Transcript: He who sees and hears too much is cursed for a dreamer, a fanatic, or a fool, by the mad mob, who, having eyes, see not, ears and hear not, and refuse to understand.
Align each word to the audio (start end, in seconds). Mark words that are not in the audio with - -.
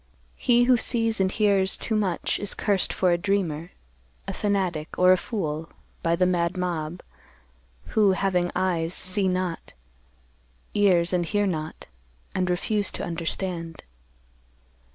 He 0.37 0.63
who 0.63 0.77
sees 0.77 1.19
and 1.21 1.31
hears 1.31 1.77
too 1.77 1.95
much 1.95 2.39
is 2.39 2.55
cursed 2.55 2.91
for 2.91 3.11
a 3.11 3.19
dreamer, 3.19 3.69
a 4.27 4.33
fanatic, 4.33 4.97
or 4.97 5.11
a 5.11 5.15
fool, 5.15 5.69
by 6.01 6.15
the 6.15 6.25
mad 6.25 6.57
mob, 6.57 7.03
who, 7.89 8.13
having 8.13 8.49
eyes, 8.55 8.95
see 8.95 9.27
not, 9.27 9.75
ears 10.73 11.13
and 11.13 11.23
hear 11.23 11.45
not, 11.45 11.85
and 12.33 12.49
refuse 12.49 12.89
to 12.93 13.03
understand. 13.03 13.83